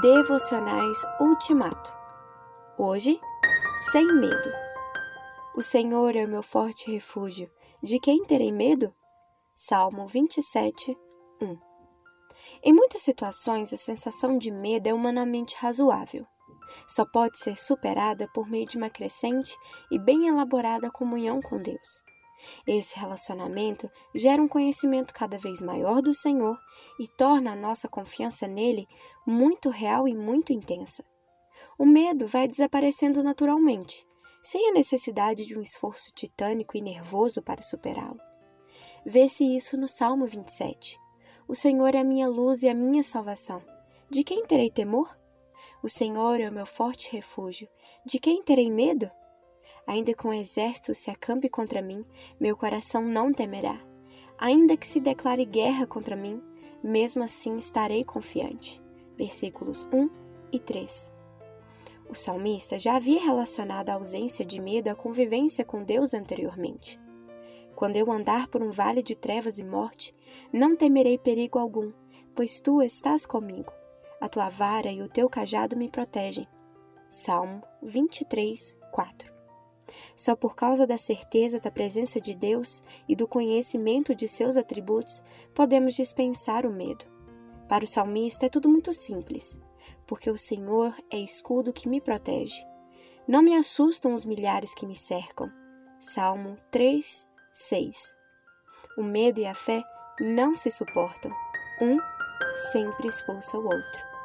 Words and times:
Devocionais 0.00 1.02
Ultimato. 1.18 1.90
Hoje, 2.78 3.20
sem 3.90 4.06
medo. 4.20 4.48
O 5.56 5.62
Senhor 5.62 6.14
é 6.14 6.24
o 6.24 6.28
meu 6.28 6.42
forte 6.42 6.88
refúgio. 6.88 7.50
De 7.82 7.98
quem 7.98 8.24
terei 8.24 8.52
medo? 8.52 8.94
Salmo 9.52 10.06
27, 10.06 10.96
1. 11.42 11.58
Em 12.62 12.72
muitas 12.72 13.00
situações, 13.00 13.72
a 13.72 13.76
sensação 13.76 14.38
de 14.38 14.52
medo 14.52 14.88
é 14.88 14.94
humanamente 14.94 15.56
razoável. 15.56 16.22
Só 16.86 17.04
pode 17.04 17.36
ser 17.36 17.58
superada 17.58 18.28
por 18.32 18.48
meio 18.48 18.66
de 18.66 18.76
uma 18.76 18.90
crescente 18.90 19.56
e 19.90 19.98
bem 19.98 20.28
elaborada 20.28 20.92
comunhão 20.92 21.40
com 21.40 21.60
Deus. 21.60 22.02
Esse 22.66 22.98
relacionamento 22.98 23.90
gera 24.14 24.42
um 24.42 24.48
conhecimento 24.48 25.12
cada 25.12 25.38
vez 25.38 25.60
maior 25.60 26.00
do 26.02 26.14
Senhor 26.14 26.58
e 27.00 27.08
torna 27.08 27.52
a 27.52 27.56
nossa 27.56 27.88
confiança 27.88 28.46
nele 28.46 28.86
muito 29.26 29.70
real 29.70 30.06
e 30.06 30.14
muito 30.14 30.52
intensa. 30.52 31.04
O 31.78 31.84
medo 31.84 32.26
vai 32.26 32.46
desaparecendo 32.46 33.22
naturalmente, 33.22 34.06
sem 34.40 34.68
a 34.68 34.72
necessidade 34.72 35.44
de 35.44 35.56
um 35.56 35.62
esforço 35.62 36.12
titânico 36.12 36.76
e 36.76 36.80
nervoso 36.80 37.42
para 37.42 37.62
superá-lo. 37.62 38.20
Vê-se 39.04 39.44
isso 39.56 39.76
no 39.76 39.88
Salmo 39.88 40.26
27. 40.26 40.98
O 41.48 41.54
Senhor 41.54 41.94
é 41.94 42.00
a 42.00 42.04
minha 42.04 42.28
luz 42.28 42.62
e 42.62 42.68
a 42.68 42.74
minha 42.74 43.02
salvação. 43.02 43.64
De 44.10 44.22
quem 44.22 44.46
terei 44.46 44.70
temor? 44.70 45.18
O 45.82 45.88
Senhor 45.88 46.40
é 46.40 46.48
o 46.48 46.52
meu 46.52 46.66
forte 46.66 47.10
refúgio. 47.12 47.68
De 48.04 48.18
quem 48.18 48.42
terei 48.42 48.70
medo? 48.70 49.10
Ainda 49.88 50.12
que 50.12 50.26
um 50.26 50.34
exército 50.34 50.94
se 50.94 51.10
acampe 51.10 51.48
contra 51.48 51.80
mim, 51.80 52.04
meu 52.38 52.54
coração 52.54 53.02
não 53.02 53.32
temerá. 53.32 53.80
Ainda 54.36 54.76
que 54.76 54.86
se 54.86 55.00
declare 55.00 55.46
guerra 55.46 55.86
contra 55.86 56.14
mim, 56.14 56.42
mesmo 56.84 57.24
assim 57.24 57.56
estarei 57.56 58.04
confiante. 58.04 58.82
Versículos 59.16 59.88
1 59.90 60.10
e 60.52 60.60
3. 60.60 61.10
O 62.06 62.14
salmista 62.14 62.78
já 62.78 62.96
havia 62.96 63.18
relacionado 63.18 63.88
a 63.88 63.94
ausência 63.94 64.44
de 64.44 64.60
medo 64.60 64.88
à 64.88 64.94
convivência 64.94 65.64
com 65.64 65.82
Deus 65.82 66.12
anteriormente. 66.12 67.00
Quando 67.74 67.96
eu 67.96 68.12
andar 68.12 68.46
por 68.48 68.62
um 68.62 68.70
vale 68.70 69.02
de 69.02 69.16
trevas 69.16 69.58
e 69.58 69.64
morte, 69.64 70.12
não 70.52 70.76
temerei 70.76 71.16
perigo 71.16 71.58
algum, 71.58 71.90
pois 72.34 72.60
tu 72.60 72.82
estás 72.82 73.24
comigo. 73.24 73.72
A 74.20 74.28
tua 74.28 74.50
vara 74.50 74.92
e 74.92 75.00
o 75.00 75.08
teu 75.08 75.30
cajado 75.30 75.78
me 75.78 75.90
protegem. 75.90 76.46
Salmo 77.08 77.62
23, 77.82 78.76
4. 78.92 79.37
Só 80.18 80.34
por 80.34 80.56
causa 80.56 80.84
da 80.84 80.98
certeza 80.98 81.60
da 81.60 81.70
presença 81.70 82.20
de 82.20 82.34
Deus 82.34 82.82
e 83.08 83.14
do 83.14 83.28
conhecimento 83.28 84.16
de 84.16 84.26
seus 84.26 84.56
atributos 84.56 85.22
podemos 85.54 85.94
dispensar 85.94 86.66
o 86.66 86.72
medo. 86.72 87.04
Para 87.68 87.84
o 87.84 87.86
salmista 87.86 88.46
é 88.46 88.48
tudo 88.48 88.68
muito 88.68 88.92
simples, 88.92 89.60
porque 90.08 90.28
o 90.28 90.36
Senhor 90.36 90.92
é 91.08 91.16
escudo 91.16 91.72
que 91.72 91.88
me 91.88 92.00
protege. 92.00 92.66
Não 93.28 93.42
me 93.42 93.54
assustam 93.54 94.12
os 94.12 94.24
milhares 94.24 94.74
que 94.74 94.86
me 94.86 94.96
cercam. 94.96 95.46
Salmo 96.00 96.56
3, 96.72 97.28
6. 97.52 98.16
O 98.98 99.04
medo 99.04 99.38
e 99.38 99.46
a 99.46 99.54
fé 99.54 99.84
não 100.18 100.52
se 100.52 100.68
suportam. 100.68 101.30
Um 101.80 101.96
sempre 102.72 103.06
expulsa 103.06 103.56
o 103.56 103.64
outro. 103.64 104.17